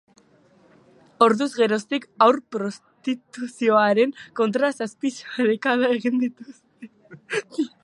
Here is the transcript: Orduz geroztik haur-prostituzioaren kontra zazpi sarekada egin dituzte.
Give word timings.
Orduz 1.25 1.47
geroztik 1.57 2.07
haur-prostituzioaren 2.25 4.15
kontra 4.41 4.73
zazpi 4.81 5.15
sarekada 5.19 5.93
egin 5.99 6.19
dituzte. 6.27 6.93